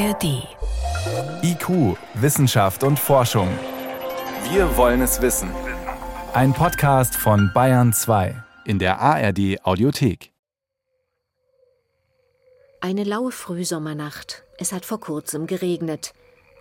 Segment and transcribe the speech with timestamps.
[0.00, 0.48] ARD.
[1.42, 3.48] IQ, Wissenschaft und Forschung.
[4.50, 5.50] Wir wollen es wissen.
[6.32, 10.32] Ein Podcast von Bayern 2 in der ARD Audiothek.
[12.80, 14.44] Eine laue Frühsommernacht.
[14.56, 16.14] Es hat vor kurzem geregnet.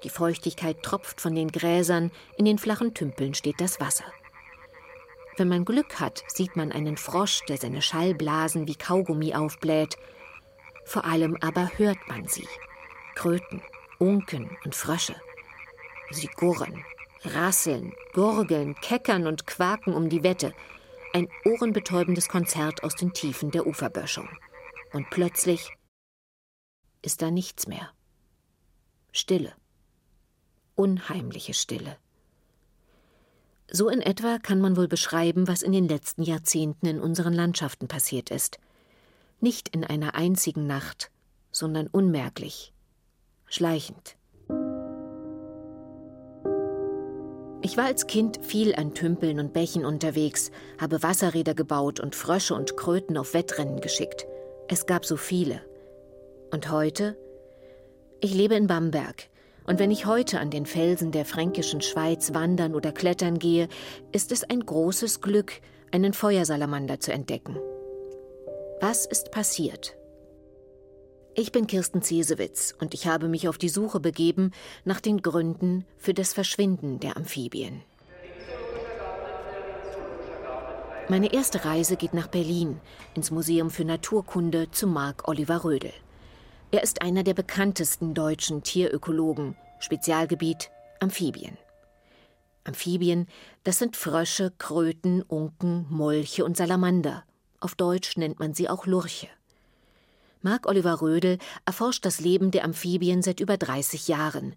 [0.04, 4.12] Die Feuchtigkeit tropft von den Gräsern, in den flachen Tümpeln steht das Wasser.
[5.38, 9.96] Wenn man Glück hat, sieht man einen Frosch, der seine Schallblasen wie Kaugummi aufbläht.
[10.84, 12.48] Vor allem aber hört man sie.
[13.20, 13.62] Kröten,
[13.98, 15.14] Unken und Frösche.
[16.10, 16.86] Sie gurren,
[17.26, 20.54] rasseln, gurgeln, keckern und quaken um die Wette.
[21.12, 24.30] Ein ohrenbetäubendes Konzert aus den Tiefen der Uferböschung.
[24.94, 25.70] Und plötzlich
[27.02, 27.92] ist da nichts mehr.
[29.12, 29.52] Stille.
[30.76, 31.98] Unheimliche Stille.
[33.70, 37.90] So in etwa kann man wohl beschreiben, was in den letzten Jahrzehnten in unseren Landschaften
[37.90, 38.60] passiert ist.
[39.42, 41.12] Nicht in einer einzigen Nacht,
[41.52, 42.72] sondern unmerklich,
[43.50, 44.16] schleichend.
[47.62, 52.56] Ich war als Kind viel an Tümpeln und Bächen unterwegs, habe Wasserräder gebaut und Frösche
[52.56, 54.26] und Kröten auf Wettrennen geschickt.
[54.70, 55.62] Es gab so viele.
[56.52, 57.18] Und heute?
[58.22, 59.30] Ich lebe in Bamberg,
[59.70, 63.68] und wenn ich heute an den Felsen der fränkischen Schweiz wandern oder klettern gehe,
[64.12, 65.62] ist es ein großes Glück,
[65.92, 67.56] einen Feuersalamander zu entdecken.
[68.82, 69.99] Was ist passiert?
[71.36, 74.52] Ich bin Kirsten Zesewitz und ich habe mich auf die Suche begeben
[74.84, 77.82] nach den Gründen für das Verschwinden der Amphibien.
[81.08, 82.80] Meine erste Reise geht nach Berlin,
[83.16, 85.94] ins Museum für Naturkunde zu Marc Oliver Rödel.
[86.72, 90.70] Er ist einer der bekanntesten deutschen Tierökologen, Spezialgebiet
[91.00, 91.58] Amphibien.
[92.64, 93.28] Amphibien,
[93.64, 97.24] das sind Frösche, Kröten, Unken, Molche und Salamander.
[97.60, 99.30] Auf Deutsch nennt man sie auch Lurche.
[100.42, 104.56] Marc Oliver Rödel erforscht das Leben der Amphibien seit über 30 Jahren.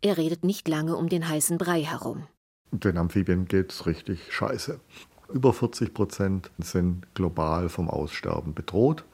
[0.00, 2.26] Er redet nicht lange um den heißen Brei herum.
[2.70, 4.80] Den Amphibien geht's richtig scheiße.
[5.30, 9.04] Über 40 Prozent sind global vom Aussterben bedroht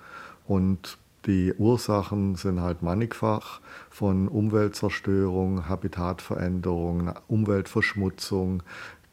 [0.46, 3.60] und die Ursachen sind halt mannigfach
[3.90, 8.62] von Umweltzerstörung, Habitatveränderung, Umweltverschmutzung,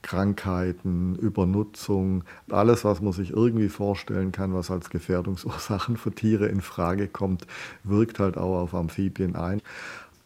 [0.01, 6.62] Krankheiten, Übernutzung, alles, was man sich irgendwie vorstellen kann, was als Gefährdungsursachen für Tiere in
[6.62, 7.45] Frage kommt,
[7.84, 9.62] wirkt halt auch auf Amphibien ein.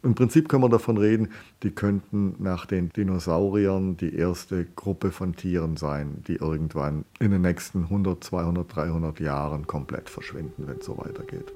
[0.06, 1.30] Im Prinzip können wir davon reden,
[1.64, 7.42] die könnten nach den Dinosauriern die erste Gruppe von Tieren sein, die irgendwann in den
[7.42, 11.52] nächsten 100, 200, 300 Jahren komplett verschwinden, wenn es so weitergeht.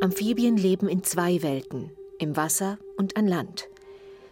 [0.00, 3.68] Amphibien leben in zwei Welten, im Wasser und an Land.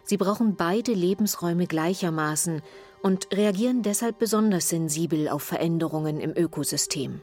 [0.07, 2.61] Sie brauchen beide Lebensräume gleichermaßen
[3.01, 7.21] und reagieren deshalb besonders sensibel auf Veränderungen im Ökosystem.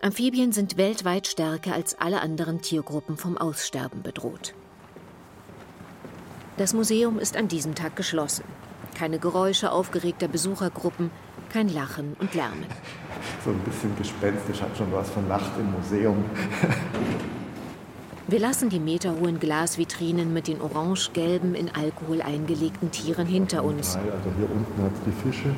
[0.00, 4.54] Amphibien sind weltweit stärker als alle anderen Tiergruppen vom Aussterben bedroht.
[6.58, 8.44] Das Museum ist an diesem Tag geschlossen.
[8.96, 11.10] Keine Geräusche aufgeregter Besuchergruppen,
[11.52, 12.66] kein Lachen und Lärmen.
[13.44, 16.24] So ein bisschen gespenstisch, hat schon was von Nacht im Museum.
[18.30, 23.96] Wir lassen die meterhohen Glasvitrinen mit den orange-gelben, in Alkohol eingelegten Tieren hinter uns.
[23.96, 25.48] Also hier unten hat es die Fische,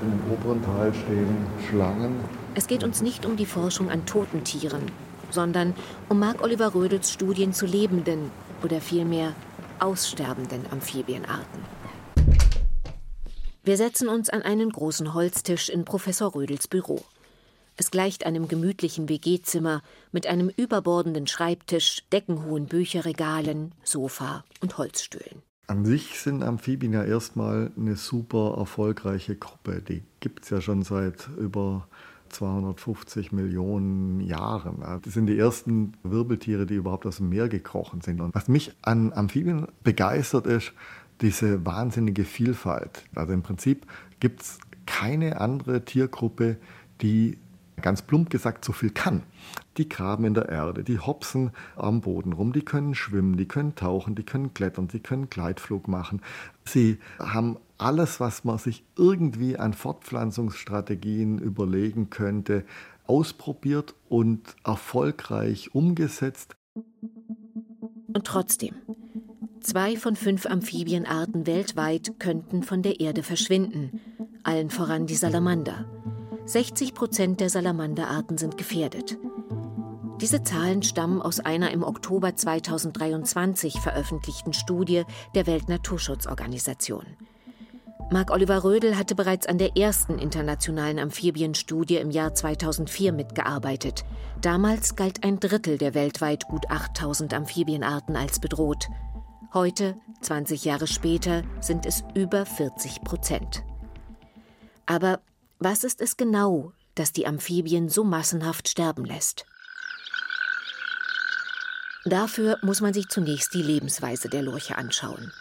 [0.00, 1.36] im oberen Teil stehen
[1.68, 2.20] Schlangen.
[2.54, 4.82] Es geht uns nicht um die Forschung an toten Tieren,
[5.30, 5.74] sondern
[6.08, 8.30] um Marc Oliver Rödels Studien zu lebenden
[8.62, 9.32] oder vielmehr
[9.80, 11.64] aussterbenden Amphibienarten.
[13.64, 17.02] Wir setzen uns an einen großen Holztisch in Professor Rödels Büro.
[17.80, 19.82] Es gleicht einem gemütlichen WG-Zimmer
[20.12, 25.40] mit einem überbordenden Schreibtisch, deckenhohen Bücherregalen, Sofa und Holzstühlen.
[25.66, 29.80] An sich sind Amphibien ja erstmal eine super erfolgreiche Gruppe.
[29.80, 31.88] Die gibt es ja schon seit über
[32.28, 34.84] 250 Millionen Jahren.
[35.02, 38.20] Das sind die ersten Wirbeltiere, die überhaupt aus dem Meer gekrochen sind.
[38.20, 40.74] Und was mich an Amphibien begeistert ist,
[41.22, 43.04] diese wahnsinnige Vielfalt.
[43.14, 43.86] Also im Prinzip
[44.20, 46.58] gibt es keine andere Tiergruppe,
[47.00, 47.38] die
[47.80, 49.22] ganz plump gesagt so viel kann.
[49.76, 53.74] Die graben in der Erde, die hopsen am Boden rum, die können schwimmen, die können
[53.74, 56.22] tauchen, die können klettern, die können Gleitflug machen.
[56.64, 62.64] Sie haben alles, was man sich irgendwie an Fortpflanzungsstrategien überlegen könnte,
[63.06, 66.54] ausprobiert und erfolgreich umgesetzt.
[68.12, 68.74] Und trotzdem,
[69.60, 74.00] Zwei von fünf Amphibienarten weltweit könnten von der Erde verschwinden,
[74.42, 75.84] allen voran die Salamander.
[76.50, 79.16] 60 Prozent der Salamanderarten sind gefährdet.
[80.20, 85.04] Diese Zahlen stammen aus einer im Oktober 2023 veröffentlichten Studie
[85.36, 87.04] der Weltnaturschutzorganisation.
[88.10, 94.04] Marc Oliver Rödel hatte bereits an der ersten internationalen Amphibienstudie im Jahr 2004 mitgearbeitet.
[94.40, 98.88] Damals galt ein Drittel der weltweit gut 8000 Amphibienarten als bedroht.
[99.54, 103.62] Heute, 20 Jahre später, sind es über 40 Prozent.
[104.86, 105.20] Aber
[105.60, 109.44] was ist es genau, das die Amphibien so massenhaft sterben lässt?
[112.06, 115.32] Dafür muss man sich zunächst die Lebensweise der Lurche anschauen.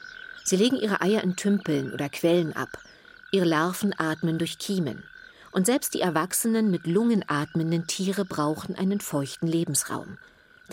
[0.44, 2.78] Sie legen ihre Eier in Tümpeln oder Quellen ab.
[3.32, 5.04] Ihre Larven atmen durch Kiemen.
[5.52, 10.18] Und selbst die erwachsenen, mit Lungen atmenden Tiere brauchen einen feuchten Lebensraum.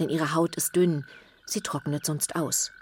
[0.00, 1.04] Denn ihre Haut ist dünn,
[1.44, 2.72] sie trocknet sonst aus.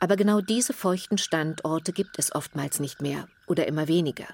[0.00, 4.26] Aber genau diese feuchten Standorte gibt es oftmals nicht mehr oder immer weniger.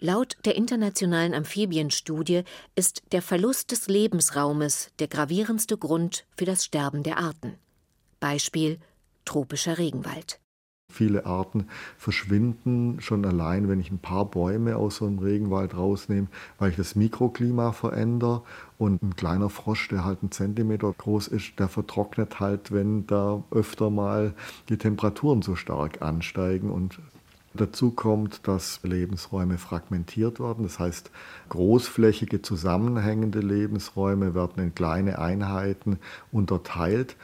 [0.00, 2.44] Laut der internationalen Amphibienstudie
[2.76, 7.54] ist der Verlust des Lebensraumes der gravierendste Grund für das Sterben der Arten.
[8.20, 8.78] Beispiel
[9.24, 10.38] tropischer Regenwald.
[10.90, 11.66] Viele Arten
[11.98, 16.28] verschwinden schon allein, wenn ich ein paar Bäume aus so einem Regenwald rausnehme,
[16.58, 18.42] weil ich das Mikroklima verändere.
[18.78, 23.42] Und ein kleiner Frosch, der halt einen Zentimeter groß ist, der vertrocknet halt, wenn da
[23.50, 24.32] öfter mal
[24.68, 26.70] die Temperaturen so stark ansteigen.
[26.70, 27.00] Und
[27.60, 30.64] dazu kommt, dass Lebensräume fragmentiert werden.
[30.64, 31.10] Das heißt,
[31.48, 35.98] großflächige zusammenhängende Lebensräume werden in kleine Einheiten
[36.32, 37.16] unterteilt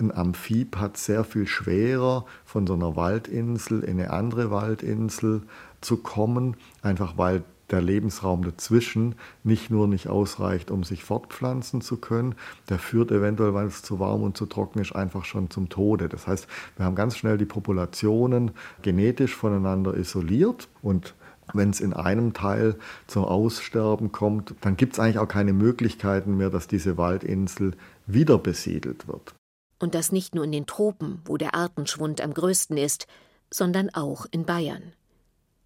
[0.00, 5.42] ein Amphib hat sehr viel schwerer, von so einer Waldinsel in eine andere Waldinsel
[5.80, 9.14] zu kommen, einfach weil der Lebensraum dazwischen
[9.44, 12.34] nicht nur nicht ausreicht, um sich fortpflanzen zu können,
[12.68, 16.08] der führt eventuell, weil es zu warm und zu trocken ist, einfach schon zum Tode.
[16.08, 16.46] Das heißt,
[16.76, 18.52] wir haben ganz schnell die Populationen
[18.82, 21.14] genetisch voneinander isoliert und
[21.52, 22.76] wenn es in einem Teil
[23.06, 27.72] zum Aussterben kommt, dann gibt es eigentlich auch keine Möglichkeiten mehr, dass diese Waldinsel
[28.06, 29.34] wieder besiedelt wird.
[29.78, 33.06] Und das nicht nur in den Tropen, wo der Artenschwund am größten ist,
[33.50, 34.92] sondern auch in Bayern.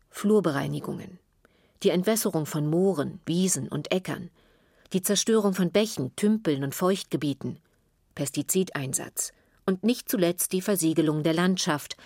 [0.08, 1.18] Flurbereinigungen,
[1.84, 4.30] die Entwässerung von Mooren, Wiesen und Äckern,
[4.92, 7.58] die Zerstörung von Bächen, Tümpeln und Feuchtgebieten,
[8.14, 9.32] Pestizideinsatz.
[9.66, 11.96] Und nicht zuletzt die Versiegelung der Landschaft,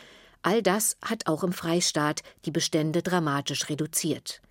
[0.42, 4.42] all das hat auch im Freistaat die Bestände dramatisch reduziert.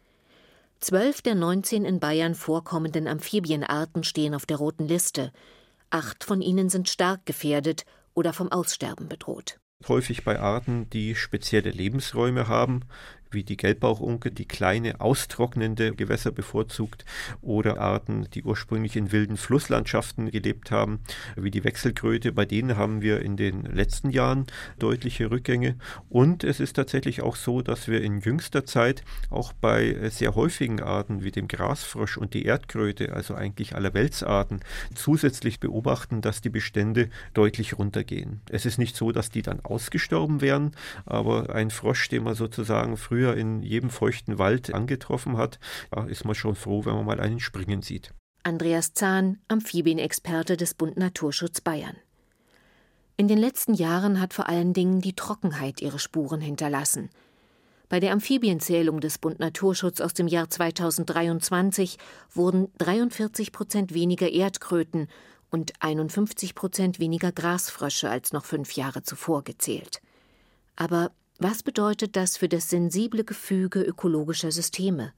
[0.79, 5.31] Zwölf der 19 in Bayern vorkommenden Amphibienarten stehen auf der roten Liste,
[5.89, 9.57] Acht von ihnen sind stark gefährdet oder vom Aussterben bedroht.
[9.87, 12.81] Häufig bei Arten, die spezielle Lebensräume haben,
[13.31, 17.05] wie die Gelbbauchunke, die kleine, austrocknende Gewässer bevorzugt,
[17.41, 20.99] oder Arten, die ursprünglich in wilden Flusslandschaften gelebt haben,
[21.35, 22.31] wie die Wechselkröte.
[22.31, 24.47] Bei denen haben wir in den letzten Jahren
[24.79, 25.75] deutliche Rückgänge.
[26.09, 30.81] Und es ist tatsächlich auch so, dass wir in jüngster Zeit auch bei sehr häufigen
[30.81, 34.61] Arten wie dem Grasfrosch und die Erdkröte, also eigentlich aller Weltsarten,
[34.95, 38.41] zusätzlich beobachten, dass die Bestände deutlich runtergehen.
[38.49, 40.71] Es ist nicht so, dass die dann ausgestorben wären,
[41.05, 45.59] aber ein Frosch, den man sozusagen früher früher in jedem feuchten Wald angetroffen hat,
[45.89, 48.13] da ist man schon froh, wenn man mal einen springen sieht.
[48.43, 51.95] Andreas Zahn, Amphibienexperte des Bund Naturschutz Bayern.
[53.15, 57.09] In den letzten Jahren hat vor allen Dingen die Trockenheit ihre Spuren hinterlassen.
[57.89, 61.97] Bei der Amphibienzählung des Bund Naturschutz aus dem Jahr 2023
[62.31, 65.07] wurden 43 Prozent weniger Erdkröten
[65.49, 70.01] und 51 Prozent weniger Grasfrösche als noch fünf Jahre zuvor gezählt.
[70.75, 75.13] Aber was bedeutet das für das sensible Gefüge ökologischer Systeme,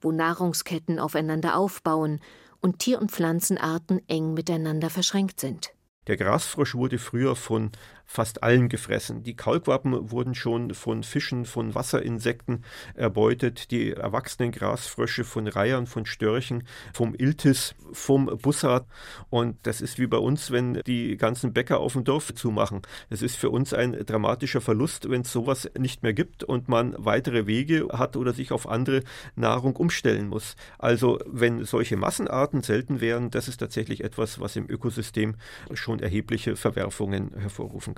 [0.00, 2.20] wo Nahrungsketten aufeinander aufbauen
[2.60, 5.72] und Tier- und Pflanzenarten eng miteinander verschränkt sind?
[6.06, 7.72] Der Grasfrosch wurde früher von
[8.06, 9.22] fast allen gefressen.
[9.24, 16.06] Die Kaulquappen wurden schon von Fischen, von Wasserinsekten erbeutet, die erwachsenen Grasfrösche von Reihern, von
[16.06, 16.62] Störchen,
[16.94, 18.86] vom Iltis, vom Bussard.
[19.28, 22.82] Und das ist wie bei uns, wenn die ganzen Bäcker auf dem Dorf zumachen.
[23.10, 26.94] Es ist für uns ein dramatischer Verlust, wenn es sowas nicht mehr gibt und man
[26.98, 29.02] weitere Wege hat oder sich auf andere
[29.34, 30.54] Nahrung umstellen muss.
[30.78, 35.34] Also wenn solche Massenarten selten wären, das ist tatsächlich etwas, was im Ökosystem
[35.72, 37.95] schon erhebliche Verwerfungen hervorrufen.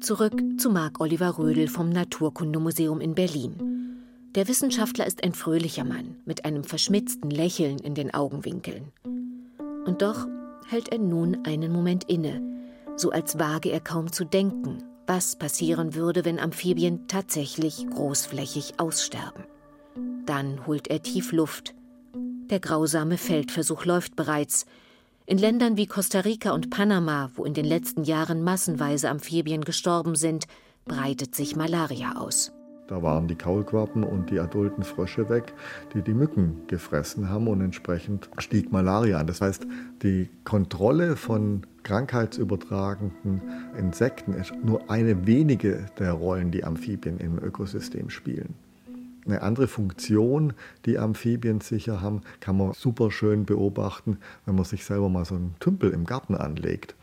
[0.00, 4.04] Zurück zu Marc Oliver Rödel vom Naturkundemuseum in Berlin.
[4.36, 8.92] Der Wissenschaftler ist ein fröhlicher Mann mit einem verschmitzten Lächeln in den Augenwinkeln.
[9.86, 10.26] Und doch
[10.68, 12.40] hält er nun einen Moment inne,
[12.96, 19.44] so als wage er kaum zu denken, was passieren würde, wenn Amphibien tatsächlich großflächig aussterben.
[20.26, 21.74] Dann holt er tief Luft.
[22.14, 24.64] Der grausame Feldversuch läuft bereits,
[25.28, 30.14] in Ländern wie Costa Rica und Panama, wo in den letzten Jahren massenweise Amphibien gestorben
[30.14, 30.46] sind,
[30.86, 32.50] breitet sich Malaria aus.
[32.86, 35.52] Da waren die Kaulquappen und die adulten Frösche weg,
[35.92, 39.26] die die Mücken gefressen haben und entsprechend stieg Malaria an.
[39.26, 39.66] Das heißt,
[40.02, 43.42] die Kontrolle von krankheitsübertragenden
[43.78, 48.54] Insekten ist nur eine wenige der Rollen, die Amphibien im Ökosystem spielen.
[49.28, 50.54] Eine andere Funktion,
[50.86, 54.16] die Amphibien sicher haben, kann man super schön beobachten,
[54.46, 56.94] wenn man sich selber mal so einen Tümpel im Garten anlegt.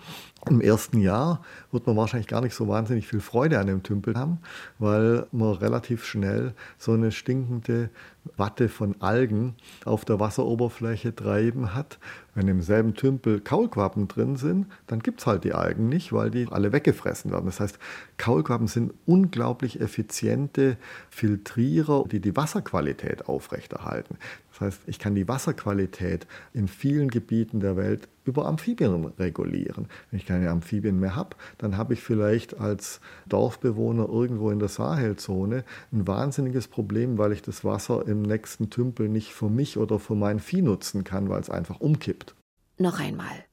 [0.49, 4.15] Im ersten Jahr wird man wahrscheinlich gar nicht so wahnsinnig viel Freude an dem Tümpel
[4.15, 4.39] haben,
[4.79, 7.89] weil man relativ schnell so eine stinkende
[8.37, 9.55] Watte von Algen
[9.85, 11.99] auf der Wasseroberfläche treiben hat.
[12.33, 16.31] Wenn im selben Tümpel Kaulquappen drin sind, dann gibt es halt die Algen nicht, weil
[16.31, 17.45] die alle weggefressen werden.
[17.45, 17.79] Das heißt,
[18.17, 20.77] Kaulquappen sind unglaublich effiziente
[21.09, 24.17] Filtrierer, die die Wasserqualität aufrechterhalten.
[24.51, 29.87] Das heißt, ich kann die Wasserqualität in vielen Gebieten der Welt über Amphibien regulieren.
[30.09, 34.69] Wenn ich keine Amphibien mehr habe, dann habe ich vielleicht als Dorfbewohner irgendwo in der
[34.69, 39.99] Sahelzone ein wahnsinniges Problem, weil ich das Wasser im nächsten Tümpel nicht für mich oder
[39.99, 42.35] für mein Vieh nutzen kann, weil es einfach umkippt.
[42.77, 43.45] Noch einmal.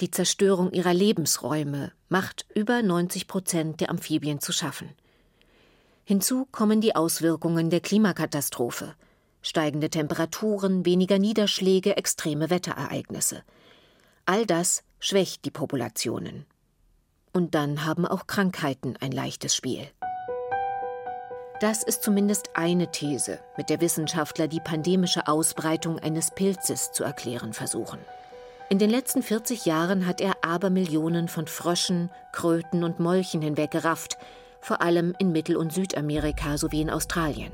[0.00, 4.90] Die Zerstörung ihrer Lebensräume macht über 90 Prozent der Amphibien zu schaffen.
[6.04, 8.94] Hinzu kommen die Auswirkungen der Klimakatastrophe.
[9.42, 13.42] Steigende Temperaturen, weniger Niederschläge, extreme Wetterereignisse–
[14.24, 16.46] All das schwächt die Populationen.
[17.32, 19.88] Und dann haben auch Krankheiten ein leichtes Spiel.
[21.62, 27.52] Das ist zumindest eine These, mit der Wissenschaftler die pandemische Ausbreitung eines Pilzes zu erklären
[27.52, 28.00] versuchen.
[28.68, 34.18] In den letzten 40 Jahren hat er Abermillionen von Fröschen, Kröten und Molchen hinweggerafft,
[34.60, 37.52] vor allem in Mittel- und Südamerika sowie in Australien.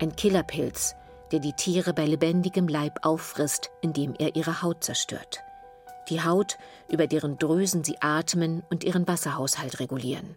[0.00, 0.94] Ein Killerpilz,
[1.32, 5.42] der die Tiere bei lebendigem Leib auffrisst, indem er ihre Haut zerstört
[6.08, 6.56] die Haut,
[6.88, 10.36] über deren Drüsen sie atmen und ihren Wasserhaushalt regulieren.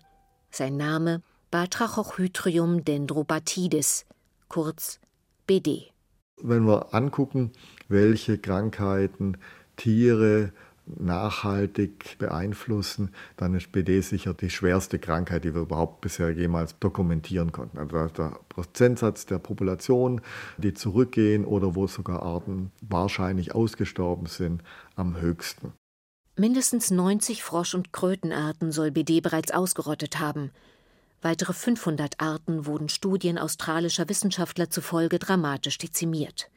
[0.49, 4.05] Sein Name Batrachochytrium dendrobatidis,
[4.49, 4.99] kurz
[5.47, 5.91] BD.
[6.39, 7.51] Wenn wir angucken,
[7.87, 9.35] welche Krankheiten
[9.75, 10.53] Tiere
[10.85, 17.51] nachhaltig beeinflussen, dann ist BD sicher die schwerste Krankheit, die wir überhaupt bisher jemals dokumentieren
[17.51, 17.79] konnten.
[17.79, 20.21] Also der Prozentsatz der Population,
[20.57, 24.61] die zurückgehen oder wo sogar Arten wahrscheinlich ausgestorben sind,
[24.95, 25.73] am höchsten.
[26.35, 30.51] Mindestens 90 Frosch- und Krötenarten soll BD bereits ausgerottet haben.
[31.21, 36.49] Weitere 500 Arten wurden Studien australischer Wissenschaftler zufolge dramatisch dezimiert.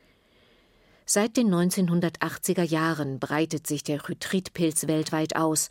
[1.05, 5.69] Seit den 1980er Jahren breitet sich der Chytridpilz weltweit aus.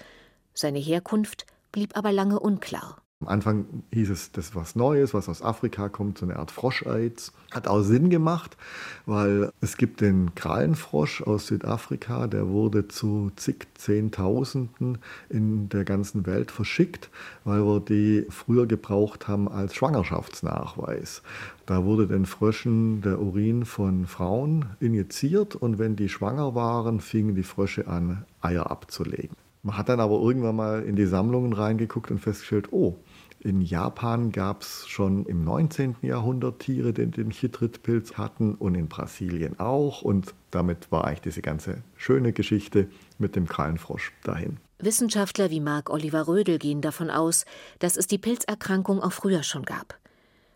[0.53, 3.00] Seine Herkunft blieb aber lange unklar.
[3.21, 6.49] Am Anfang hieß es, das ist was Neues, was aus Afrika kommt, so eine Art
[6.49, 7.31] Froscheiz.
[7.51, 8.57] Hat auch Sinn gemacht,
[9.05, 14.97] weil es gibt den Krallenfrosch aus Südafrika, der wurde zu zig Zehntausenden
[15.29, 17.11] in der ganzen Welt verschickt,
[17.43, 21.21] weil wir die früher gebraucht haben als Schwangerschaftsnachweis.
[21.67, 27.35] Da wurde den Fröschen der Urin von Frauen injiziert und wenn die schwanger waren, fingen
[27.35, 29.37] die Frösche an, Eier abzulegen.
[29.63, 32.97] Man hat dann aber irgendwann mal in die Sammlungen reingeguckt und festgestellt, oh,
[33.43, 35.97] in Japan gab es schon im 19.
[36.01, 40.03] Jahrhundert Tiere, die den Chytridpilz hatten und in Brasilien auch.
[40.03, 44.57] Und damit war eigentlich diese ganze schöne Geschichte mit dem Krallenfrosch dahin.
[44.79, 47.45] Wissenschaftler wie Marc Oliver Rödel gehen davon aus,
[47.79, 49.97] dass es die Pilzerkrankung auch früher schon gab.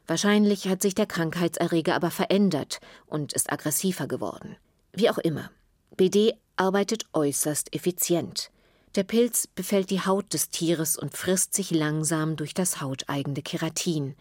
[0.08, 4.56] Wahrscheinlich hat sich der Krankheitserreger aber verändert und ist aggressiver geworden.
[4.94, 5.50] Wie auch immer.
[5.98, 8.52] BD arbeitet äußerst effizient.
[8.96, 14.16] Der Pilz befällt die Haut des Tieres und frisst sich langsam durch das hauteigene Keratin.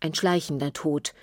[0.00, 1.14] Ein schleichender Tod,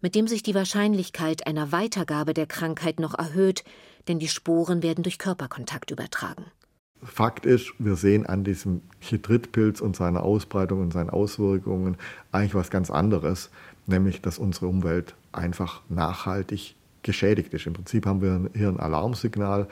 [0.00, 3.64] mit dem sich die Wahrscheinlichkeit einer Weitergabe der Krankheit noch erhöht,
[4.06, 6.44] denn die Sporen werden durch Körperkontakt übertragen.
[7.02, 11.96] Fakt ist, wir sehen an diesem Chytridpilz und seiner Ausbreitung und seinen Auswirkungen
[12.30, 13.50] eigentlich was ganz anderes,
[13.86, 17.66] nämlich dass unsere Umwelt einfach nachhaltig geschädigt ist.
[17.66, 19.68] Im Prinzip haben wir hier ein Alarmsignal,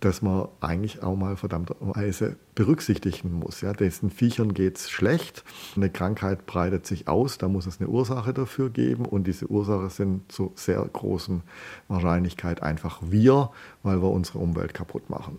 [0.00, 3.60] das man eigentlich auch mal verdammterweise berücksichtigen muss.
[3.60, 5.44] Ja, diesen Viechern geht es schlecht,
[5.76, 9.90] eine Krankheit breitet sich aus, da muss es eine Ursache dafür geben und diese Ursache
[9.90, 11.42] sind zu sehr großen
[11.88, 13.50] Wahrscheinlichkeit einfach wir,
[13.82, 15.38] weil wir unsere Umwelt kaputt machen.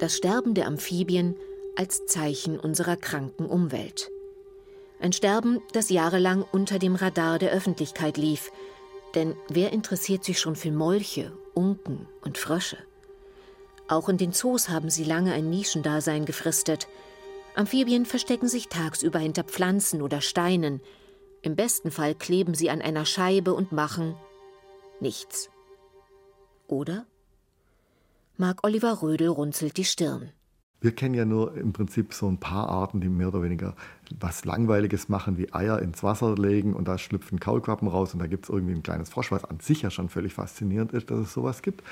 [0.00, 1.34] Das Sterben der Amphibien
[1.76, 4.10] als Zeichen unserer kranken Umwelt.
[5.00, 8.50] Ein Sterben, das jahrelang unter dem Radar der Öffentlichkeit lief.
[9.14, 12.78] Denn wer interessiert sich schon für Molche, Unken und Frösche?
[13.86, 16.88] Auch in den Zoos haben sie lange ein Nischendasein gefristet.
[17.54, 20.80] Amphibien verstecken sich tagsüber hinter Pflanzen oder Steinen.
[21.42, 24.14] Im besten Fall kleben sie an einer Scheibe und machen
[25.00, 25.48] nichts.
[26.66, 27.06] Oder?
[28.36, 30.32] Mark Oliver Rödel runzelt die Stirn.
[30.80, 33.74] Wir kennen ja nur im Prinzip so ein paar Arten, die mehr oder weniger
[34.20, 38.26] was Langweiliges machen, wie Eier ins Wasser legen und da schlüpfen Kaulquappen raus und da
[38.26, 41.18] gibt es irgendwie ein kleines Frosch, was an sich ja schon völlig faszinierend ist, dass
[41.18, 41.82] es sowas gibt.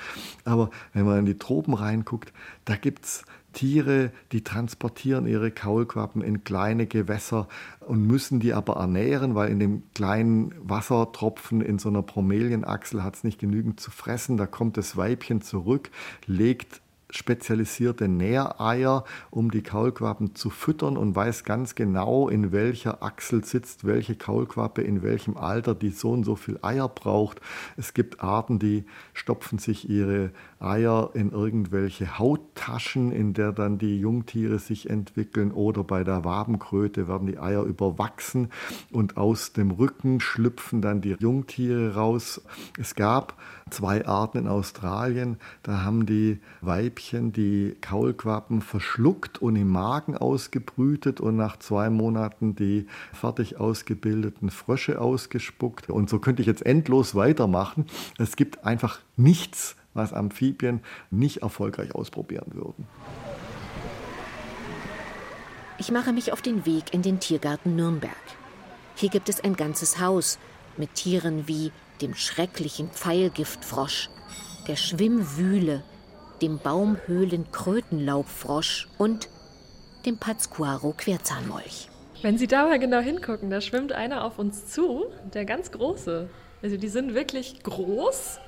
[0.45, 2.31] Aber wenn man in die Tropen reinguckt,
[2.65, 3.25] da gibt es
[3.57, 7.47] Tiere, die transportieren ihre Kaulquappen in kleine Gewässer
[7.81, 13.15] und müssen die aber ernähren, weil in dem kleinen Wassertropfen in so einer Bromelienachsel hat
[13.15, 14.37] es nicht genügend zu fressen.
[14.37, 15.89] Da kommt das Weibchen zurück,
[16.27, 16.81] legt
[17.17, 23.85] spezialisierte Nähreier, um die Kaulquappen zu füttern und weiß ganz genau, in welcher Achsel sitzt
[23.85, 27.41] welche Kaulquappe, in welchem Alter die so und so viel Eier braucht.
[27.75, 33.99] Es gibt Arten, die stopfen sich ihre Eier in irgendwelche Hauttaschen, in der dann die
[33.99, 38.49] Jungtiere sich entwickeln oder bei der Wabenkröte werden die Eier überwachsen
[38.91, 42.41] und aus dem Rücken schlüpfen dann die Jungtiere raus.
[42.79, 43.37] Es gab
[43.69, 51.19] zwei Arten in Australien, da haben die Weibchen die Kaulquappen verschluckt und im Magen ausgebrütet
[51.19, 55.89] und nach zwei Monaten die fertig ausgebildeten Frösche ausgespuckt.
[55.89, 57.85] Und so könnte ich jetzt endlos weitermachen.
[58.17, 62.87] Es gibt einfach nichts, was Amphibien nicht erfolgreich ausprobieren würden.
[65.79, 68.11] Ich mache mich auf den Weg in den Tiergarten Nürnberg.
[68.95, 70.39] Hier gibt es ein ganzes Haus
[70.75, 71.71] mit Tieren wie
[72.01, 74.09] dem schrecklichen Pfeilgiftfrosch,
[74.67, 75.83] der Schwimmwühle,
[76.41, 79.27] dem Baumhöhlen-Krötenlaubfrosch und
[80.05, 81.89] dem Patzcuaro-Querzahnmolch.
[82.21, 86.29] Wenn Sie da mal genau hingucken, da schwimmt einer auf uns zu, der ganz große.
[86.63, 88.39] Also die sind wirklich groß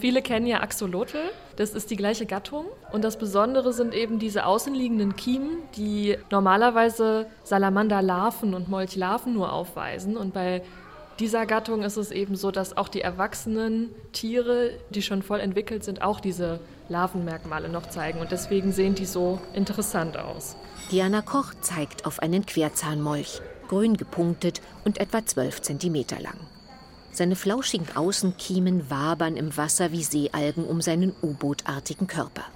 [0.00, 1.18] Viele kennen ja Axolotl,
[1.56, 2.66] das ist die gleiche Gattung.
[2.92, 10.16] Und das Besondere sind eben diese außenliegenden Kiemen, die normalerweise Salamanderlarven und Molchlarven nur aufweisen.
[10.16, 10.62] Und bei
[11.22, 15.84] dieser Gattung ist es eben so, dass auch die erwachsenen Tiere, die schon voll entwickelt
[15.84, 18.18] sind, auch diese Larvenmerkmale noch zeigen.
[18.18, 20.56] Und deswegen sehen die so interessant aus.
[20.90, 26.40] Diana Koch zeigt auf einen Querzahnmolch, grün gepunktet und etwa 12 cm lang.
[27.12, 32.46] Seine flauschigen Außenkiemen wabern im Wasser wie Seealgen um seinen U-Bootartigen Körper.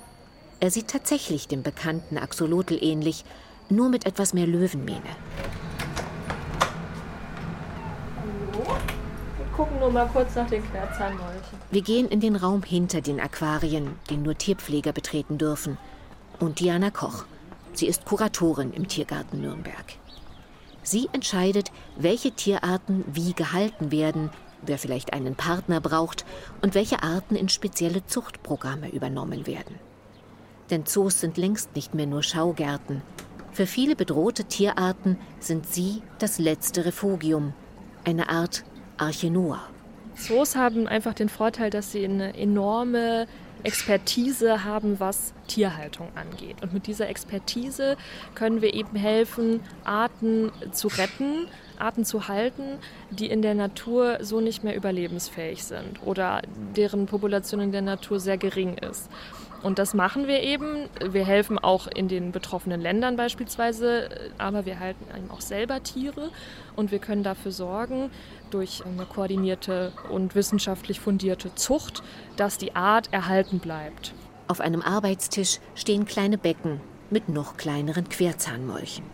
[0.58, 3.24] Er sieht tatsächlich dem bekannten Axolotl ähnlich,
[3.68, 5.14] nur mit etwas mehr Löwenmähne.
[9.56, 11.58] Gucken nur mal kurz nach den Querzahnmolchen.
[11.70, 15.78] Wir gehen in den Raum hinter den Aquarien, den nur Tierpfleger betreten dürfen.
[16.38, 17.24] Und Diana Koch.
[17.72, 19.84] Sie ist Kuratorin im Tiergarten Nürnberg.
[20.82, 24.30] Sie entscheidet, welche Tierarten wie gehalten werden,
[24.62, 26.24] wer vielleicht einen Partner braucht
[26.62, 29.78] und welche Arten in spezielle Zuchtprogramme übernommen werden.
[30.70, 33.02] Denn Zoos sind längst nicht mehr nur Schaugärten.
[33.52, 37.54] Für viele bedrohte Tierarten sind sie das letzte Refugium,
[38.04, 38.64] eine Art
[38.98, 39.62] Arche Noah.
[40.14, 43.26] Zoos haben einfach den Vorteil, dass sie eine enorme
[43.62, 46.62] Expertise haben, was Tierhaltung angeht.
[46.62, 47.96] Und mit dieser Expertise
[48.34, 52.78] können wir eben helfen, Arten zu retten, Arten zu halten,
[53.10, 56.42] die in der Natur so nicht mehr überlebensfähig sind oder
[56.76, 59.10] deren Population in der Natur sehr gering ist.
[59.62, 60.88] Und das machen wir eben.
[61.04, 66.30] Wir helfen auch in den betroffenen Ländern beispielsweise, aber wir halten eben auch selber Tiere
[66.76, 68.10] und wir können dafür sorgen,
[68.50, 72.02] durch eine koordinierte und wissenschaftlich fundierte Zucht,
[72.36, 74.14] dass die Art erhalten bleibt.
[74.48, 79.04] Auf einem Arbeitstisch stehen kleine Becken mit noch kleineren Querzahnmolchen.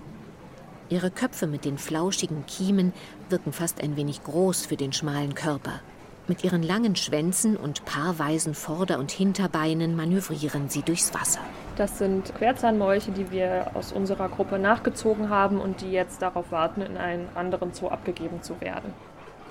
[0.90, 2.92] Ihre Köpfe mit den flauschigen Kiemen
[3.30, 5.80] wirken fast ein wenig groß für den schmalen Körper.
[6.28, 11.40] Mit ihren langen Schwänzen und paarweisen Vorder- und Hinterbeinen manövrieren sie durchs Wasser.
[11.76, 16.80] Das sind Querzahnmolche, die wir aus unserer Gruppe nachgezogen haben und die jetzt darauf warten,
[16.82, 18.92] in einen anderen Zoo abgegeben zu werden.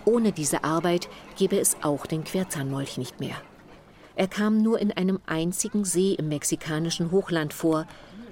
[0.05, 3.36] Ohne diese Arbeit gäbe es auch den Querzahnmolch nicht mehr.
[4.15, 7.86] Er kam nur in einem einzigen See im mexikanischen Hochland vor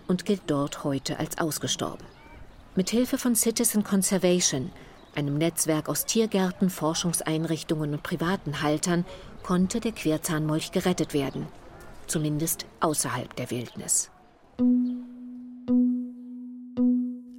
[0.08, 2.06] und gilt dort heute als ausgestorben.
[2.76, 4.72] Mit Hilfe von Citizen Conservation,
[5.20, 9.06] einem Netzwerk aus Tiergärten, Forschungseinrichtungen und privaten Haltern,
[9.44, 11.46] konnte der Querzahnmolch gerettet werden,
[12.08, 14.10] zumindest außerhalb der Wildnis.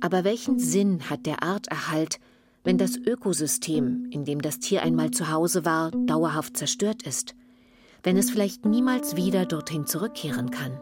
[0.02, 2.20] Aber welchen Sinn hat der Arterhalt,
[2.64, 7.34] wenn das Ökosystem, in dem das Tier einmal zu Hause war, dauerhaft zerstört ist?
[8.02, 10.78] Wenn es vielleicht niemals wieder dorthin zurückkehren kann?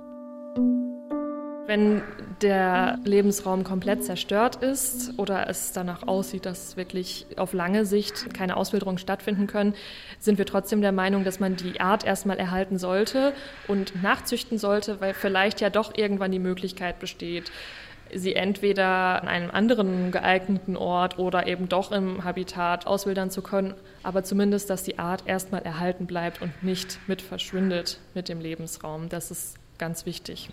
[1.69, 2.01] Wenn
[2.41, 8.57] der Lebensraum komplett zerstört ist oder es danach aussieht, dass wirklich auf lange Sicht keine
[8.57, 9.75] Auswilderungen stattfinden können,
[10.19, 13.35] sind wir trotzdem der Meinung, dass man die Art erstmal erhalten sollte
[13.67, 17.53] und nachzüchten sollte, weil vielleicht ja doch irgendwann die Möglichkeit besteht,
[18.15, 23.75] sie entweder an einem anderen geeigneten Ort oder eben doch im Habitat auswildern zu können,
[24.03, 29.11] aber zumindest, dass die Art erstmal erhalten bleibt und nicht mit verschwindet mit dem Lebensraum.
[29.11, 30.49] Das ist ganz wichtig.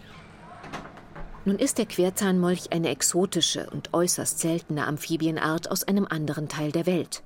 [1.46, 6.88] Nun ist der Querzahnmolch eine exotische und äußerst seltene Amphibienart aus einem anderen Teil der
[6.88, 7.24] Welt.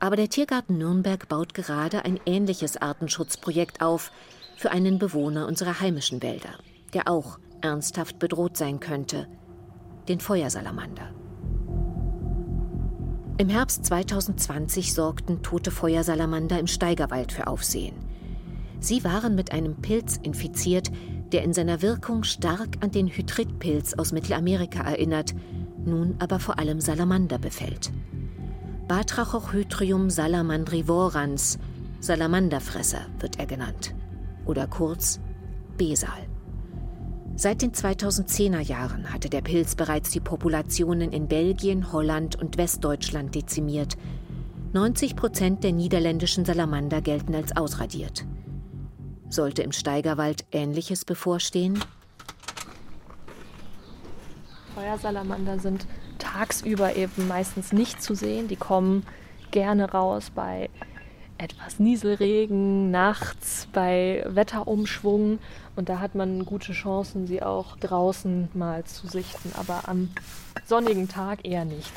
[0.00, 4.10] Aber der Tiergarten Nürnberg baut gerade ein ähnliches Artenschutzprojekt auf
[4.56, 6.54] für einen Bewohner unserer heimischen Wälder,
[6.92, 9.28] der auch ernsthaft bedroht sein könnte,
[10.08, 11.14] den Feuersalamander.
[13.38, 17.94] Im Herbst 2020 sorgten tote Feuersalamander im Steigerwald für Aufsehen.
[18.80, 20.90] Sie waren mit einem Pilz infiziert,
[21.32, 25.34] der in seiner Wirkung stark an den Hydritpilz aus Mittelamerika erinnert,
[25.84, 27.90] nun aber vor allem Salamander befällt.
[28.88, 31.58] Batrachochydrium salamandrivorans,
[32.00, 33.94] Salamanderfresser wird er genannt,
[34.46, 35.20] oder kurz
[35.76, 36.26] Besal.
[37.36, 43.34] Seit den 2010er Jahren hatte der Pilz bereits die Populationen in Belgien, Holland und Westdeutschland
[43.34, 43.96] dezimiert.
[44.72, 48.26] 90 Prozent der niederländischen Salamander gelten als ausradiert.
[49.30, 51.82] Sollte im Steigerwald Ähnliches bevorstehen?
[54.74, 55.86] Feuersalamander sind
[56.18, 58.48] tagsüber eben meistens nicht zu sehen.
[58.48, 59.06] Die kommen
[59.52, 60.68] gerne raus bei
[61.38, 65.38] etwas Nieselregen, nachts, bei Wetterumschwung.
[65.76, 70.10] Und da hat man gute Chancen, sie auch draußen mal zu sichten, aber am
[70.66, 71.92] sonnigen Tag eher nicht.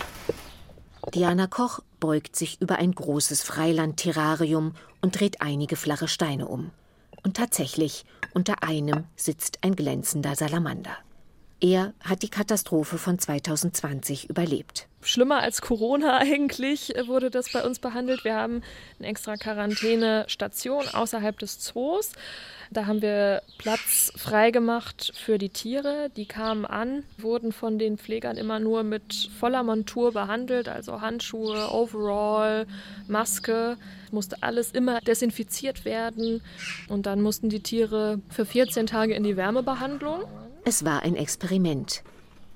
[1.14, 6.72] Diana Koch beugt sich über ein großes Freiland-Terrarium und dreht einige flache Steine um.
[7.24, 10.98] Und tatsächlich, unter einem sitzt ein glänzender Salamander.
[11.64, 14.90] Er hat die Katastrophe von 2020 überlebt.
[15.02, 18.26] Schlimmer als Corona eigentlich wurde das bei uns behandelt.
[18.26, 18.64] Wir haben
[19.00, 22.12] eine extra Quarantänestation außerhalb des Zoos.
[22.70, 26.10] Da haben wir Platz freigemacht für die Tiere.
[26.18, 31.70] Die kamen an, wurden von den Pflegern immer nur mit voller Montur behandelt, also Handschuhe,
[31.72, 32.68] Overall,
[33.08, 33.78] Maske.
[34.12, 36.42] Musste alles immer desinfiziert werden.
[36.90, 40.26] Und dann mussten die Tiere für 14 Tage in die Wärmebehandlung.
[40.66, 42.04] Es war ein Experiment.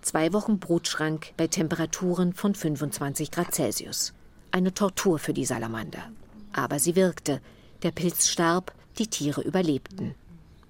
[0.02, 4.14] Zwei Wochen Brutschrank bei Temperaturen von 25 Grad Celsius.
[4.50, 6.10] Eine Tortur für die Salamander.
[6.54, 7.42] Aber sie wirkte.
[7.84, 10.16] Der Pilz starb, die Tiere überlebten.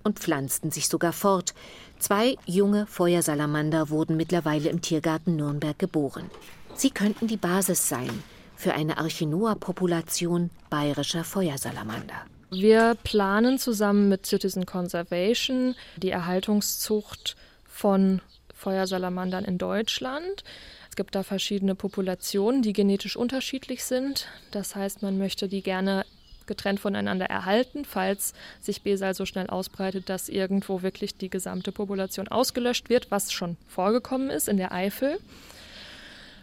[0.04, 1.54] Und pflanzten sich sogar fort.
[2.00, 6.32] Zwei junge Feuersalamander wurden mittlerweile im Tiergarten Nürnberg geboren.
[6.73, 8.23] Sie könnten die Basis sein
[8.56, 12.26] für eine Archinoa-Population bayerischer Feuersalamander.
[12.50, 18.22] Wir planen zusammen mit Citizen Conservation die Erhaltungszucht von
[18.54, 20.44] Feuersalamandern in Deutschland.
[20.90, 24.28] Es gibt da verschiedene Populationen, die genetisch unterschiedlich sind.
[24.52, 26.06] Das heißt, man möchte die gerne
[26.48, 32.30] getrennt voneinander erhalten, falls sich Besal so schnell ausbreitet, dass irgendwo wirklich die gesamte Population
[32.30, 35.20] ausgelöscht wird, was schon vorgekommen ist in der Eifel.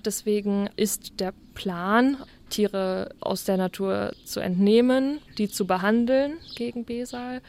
[0.04, 2.18] Deswegen ist der Plan,
[2.54, 7.42] Tiere aus der Natur zu entnehmen, die zu behandeln gegen Besal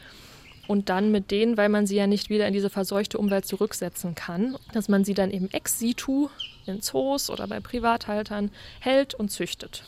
[0.66, 4.16] und dann mit denen, weil man sie ja nicht wieder in diese verseuchte Umwelt zurücksetzen
[4.16, 6.28] kann, dass man sie dann eben ex situ
[6.66, 9.84] in Zoos oder bei Privathaltern hält und züchtet.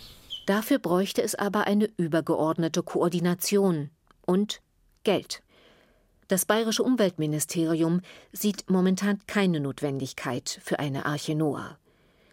[0.46, 3.90] Dafür bräuchte es aber eine übergeordnete Koordination
[4.24, 4.60] und
[5.02, 5.42] Geld.
[6.28, 8.02] Das bayerische Umweltministerium
[8.32, 11.76] sieht momentan keine Notwendigkeit für eine Arche Noah.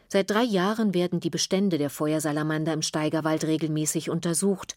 [0.08, 4.76] Seit drei Jahren werden die Bestände der Feuersalamander im Steigerwald regelmäßig untersucht.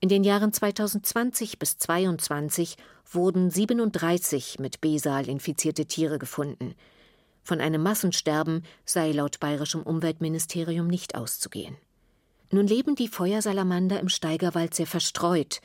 [0.00, 2.76] In den Jahren 2020 bis 2022
[3.10, 6.74] wurden 37 mit Besal infizierte Tiere gefunden.
[7.42, 11.76] Von einem Massensterben sei laut bayerischem Umweltministerium nicht auszugehen.
[12.50, 15.60] Nun leben die Feuersalamander im Steigerwald sehr verstreut.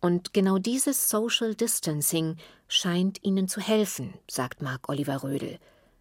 [0.00, 5.58] Und genau dieses Social Distancing scheint ihnen zu helfen, sagt Marc Oliver Rödel.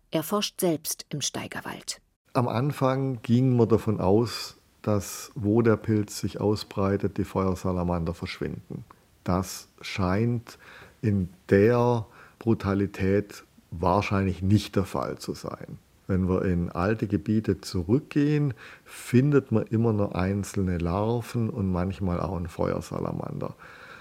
[0.10, 2.02] Er forscht selbst im Steigerwald.
[2.34, 8.86] Am Anfang ging man davon aus, dass wo der Pilz sich ausbreitet, die Feuersalamander verschwinden.
[9.26, 10.58] Das scheint
[11.02, 12.06] in der
[12.40, 15.78] Brutalität wahrscheinlich nicht der Fall zu sein.
[16.08, 18.54] Wenn wir in alte Gebiete zurückgehen,
[18.86, 23.56] findet man immer noch einzelne Larven und manchmal auch einen Feuersalamander.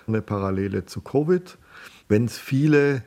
[0.07, 1.59] Eine Parallele zu Covid.
[2.09, 3.03] Wenn es viele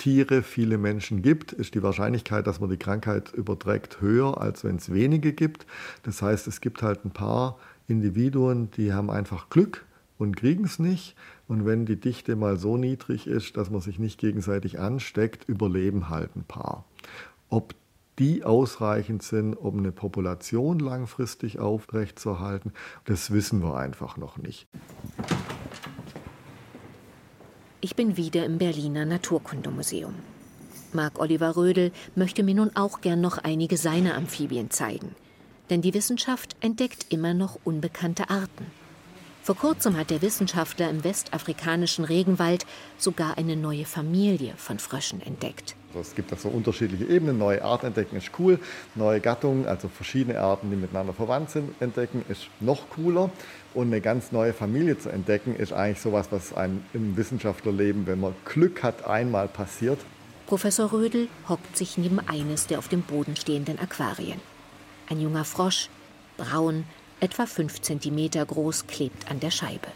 [0.00, 4.76] Tiere viele Menschen gibt, ist die Wahrscheinlichkeit, dass man die Krankheit überträgt, höher, als wenn
[4.76, 5.66] es wenige gibt.
[6.04, 9.84] Das heißt, es gibt halt ein paar Individuen, die haben einfach Glück
[10.16, 11.16] und kriegen es nicht.
[11.48, 16.08] Und wenn die Dichte mal so niedrig ist, dass man sich nicht gegenseitig ansteckt, überleben
[16.08, 16.86] halt ein paar.
[17.50, 17.74] Ob
[18.18, 22.72] die ausreichend sind, um eine Population langfristig aufrechtzuerhalten,
[23.04, 24.66] das wissen wir einfach noch nicht.
[27.82, 30.14] Ich bin wieder im Berliner Naturkundemuseum.
[30.92, 35.14] Marc Oliver Rödel möchte mir nun auch gern noch einige seiner Amphibien zeigen.
[35.70, 38.66] Denn die Wissenschaft entdeckt immer noch unbekannte Arten.
[39.42, 42.66] Vor kurzem hat der Wissenschaftler im westafrikanischen Regenwald
[42.98, 45.74] sogar eine neue Familie von Fröschen entdeckt.
[45.98, 47.38] Es gibt da so unterschiedliche Ebenen.
[47.38, 48.60] Neue Arten entdecken ist cool.
[48.94, 53.30] Neue Gattungen, also verschiedene Arten, die miteinander verwandt sind, entdecken ist noch cooler.
[53.72, 58.20] Und eine ganz neue Familie zu entdecken, ist eigentlich sowas, was einem im Wissenschaftlerleben, wenn
[58.20, 59.98] man Glück hat, einmal passiert.
[60.46, 64.40] Professor Rödel hockt sich neben eines der auf dem Boden stehenden Aquarien.
[65.08, 65.88] Ein junger Frosch,
[66.36, 66.84] braun,
[67.20, 69.88] etwa fünf Zentimeter groß, klebt an der Scheibe.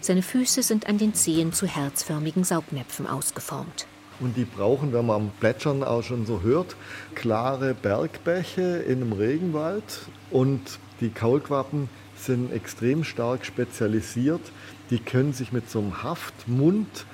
[0.00, 3.86] Seine Füße sind an den Zehen zu herzförmigen Saugnäpfen ausgeformt.
[4.20, 6.76] Und die brauchen, wenn man am Plätschern auch schon so hört,
[7.14, 9.82] klare Bergbäche in einem Regenwald.
[10.30, 14.42] Und die Kaulquappen sind extrem stark spezialisiert.
[14.90, 17.06] Die können sich mit so einem Haftmund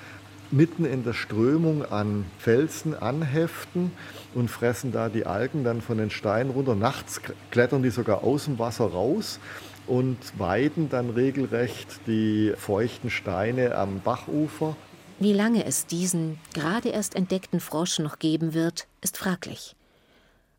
[0.51, 3.91] mitten in der Strömung an Felsen anheften
[4.33, 6.75] und fressen da die Algen dann von den Steinen runter.
[6.75, 9.39] Nachts klettern die sogar aus dem Wasser raus
[9.87, 14.75] und weiden dann regelrecht die feuchten Steine am Bachufer.
[15.19, 19.75] Wie lange es diesen gerade erst entdeckten Frosch noch geben wird, ist fraglich.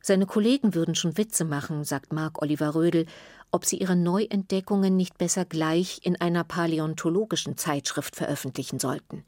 [0.01, 3.07] Seine Kollegen würden schon Witze machen, sagt Marc Oliver Rödel,
[3.53, 9.25] ob sie ihre Neuentdeckungen nicht besser gleich in einer paläontologischen Zeitschrift veröffentlichen sollten.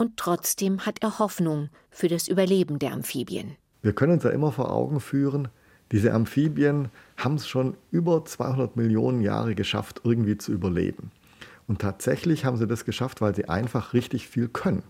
[0.00, 3.56] Und trotzdem hat er Hoffnung für das Überleben der Amphibien.
[3.82, 5.48] Wir können uns ja immer vor Augen führen,
[5.92, 11.10] diese Amphibien haben es schon über 200 Millionen Jahre geschafft, irgendwie zu überleben.
[11.66, 14.84] Und tatsächlich haben sie das geschafft, weil sie einfach richtig viel können.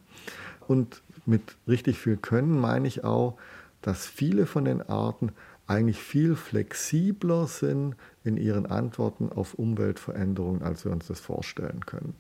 [0.69, 3.37] Und mit richtig viel können meine ich auch,
[3.83, 5.33] dass viele von den Arten
[5.67, 12.15] eigentlich viel flexibler sind in ihren Antworten auf Umweltveränderungen, als wir uns das vorstellen können.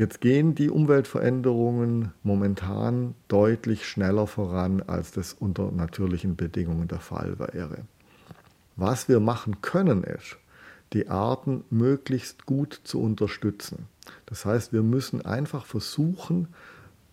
[0.00, 7.38] Jetzt gehen die Umweltveränderungen momentan deutlich schneller voran, als das unter natürlichen Bedingungen der Fall
[7.38, 7.82] wäre.
[8.76, 10.38] Was wir machen können, ist,
[10.94, 13.88] die Arten möglichst gut zu unterstützen.
[14.24, 16.48] Das heißt, wir müssen einfach versuchen,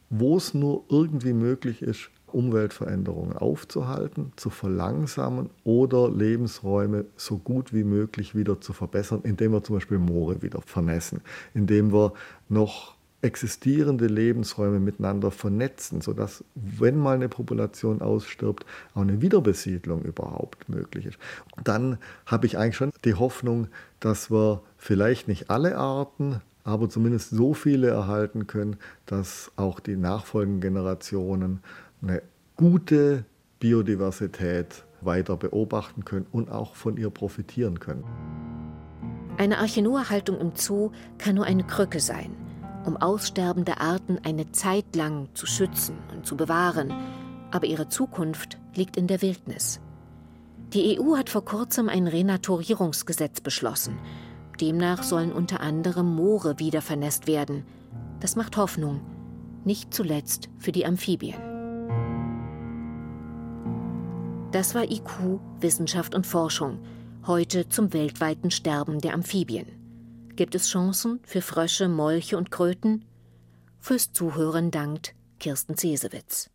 [0.10, 7.84] wo es nur irgendwie möglich ist, Umweltveränderungen aufzuhalten, zu verlangsamen oder Lebensräume so gut wie
[7.84, 11.22] möglich wieder zu verbessern, indem wir zum Beispiel Moore wieder vernässen,
[11.54, 12.14] indem wir
[12.50, 20.70] noch existierende Lebensräume miteinander vernetzen, sodass, wenn mal eine Population ausstirbt, auch eine Wiederbesiedlung überhaupt
[20.70, 21.18] möglich ist.
[21.64, 23.68] Dann habe ich eigentlich schon die Hoffnung,
[24.00, 29.96] dass wir vielleicht nicht alle Arten, aber zumindest so viele erhalten können, dass auch die
[29.96, 31.62] nachfolgenden Generationen
[32.02, 32.22] eine
[32.56, 33.26] gute
[33.60, 38.04] Biodiversität weiter beobachten können und auch von ihr profitieren können.
[39.38, 42.36] Eine Archenoa-Haltung im Zoo kann nur eine Krücke sein,
[42.86, 46.92] um aussterbende Arten eine Zeit lang zu schützen und zu bewahren,
[47.52, 49.80] aber ihre Zukunft liegt in der Wildnis.
[50.74, 53.98] Die EU hat vor kurzem ein Renaturierungsgesetz beschlossen.
[54.60, 57.64] Demnach sollen unter anderem Moore wieder vernässt werden.
[58.20, 59.02] Das macht Hoffnung,
[59.64, 61.47] nicht zuletzt für die Amphibien.
[64.58, 66.80] Das war IQ, Wissenschaft und Forschung.
[67.28, 69.68] Heute zum weltweiten Sterben der Amphibien.
[70.36, 73.06] Gibt es Chancen für Frösche, Molche und Kröten?
[73.80, 76.50] Fürs Zuhören dankt Kirsten Cesewitz.